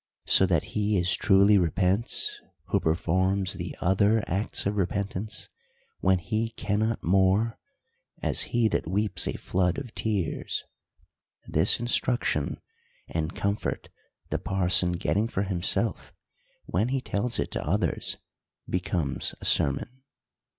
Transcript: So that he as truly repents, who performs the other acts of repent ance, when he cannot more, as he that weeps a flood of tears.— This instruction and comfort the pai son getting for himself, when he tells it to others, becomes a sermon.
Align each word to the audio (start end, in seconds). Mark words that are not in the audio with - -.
So 0.25 0.47
that 0.47 0.63
he 0.73 0.97
as 0.99 1.13
truly 1.13 1.59
repents, 1.59 2.41
who 2.69 2.79
performs 2.79 3.53
the 3.53 3.75
other 3.81 4.23
acts 4.25 4.65
of 4.65 4.75
repent 4.75 5.15
ance, 5.15 5.47
when 5.99 6.17
he 6.17 6.49
cannot 6.49 7.03
more, 7.03 7.59
as 8.19 8.41
he 8.49 8.67
that 8.69 8.89
weeps 8.89 9.27
a 9.27 9.33
flood 9.33 9.77
of 9.77 9.93
tears.— 9.93 10.63
This 11.55 11.79
instruction 11.79 12.59
and 13.09 13.35
comfort 13.35 13.89
the 14.31 14.39
pai 14.39 14.71
son 14.71 14.93
getting 14.93 15.27
for 15.27 15.43
himself, 15.43 16.11
when 16.65 16.87
he 16.87 16.99
tells 16.99 17.37
it 17.37 17.51
to 17.51 17.63
others, 17.63 18.17
becomes 18.67 19.35
a 19.39 19.45
sermon. 19.45 20.01